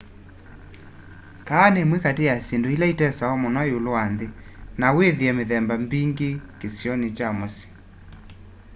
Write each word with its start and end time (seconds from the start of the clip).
kahawa 1.47 1.69
ni 1.71 1.79
imwe 1.83 1.97
kati 2.05 2.23
ya 2.29 2.35
syindũ 2.45 2.69
ika 2.75 2.87
itesewa 2.93 3.35
mũno 3.43 3.59
iũlu 3.69 3.89
wa 3.97 4.03
nthi 4.13 4.27
na 4.79 4.87
withie 4.95 5.31
mithemba 5.37 5.73
mbingi 5.83 6.29
kisioni 6.59 7.07
kya 7.17 7.29
mũsyi 7.37 7.67